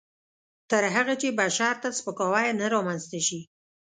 [0.69, 3.39] تر هغه چې بشر ته سپکاوی نه رامنځته شي.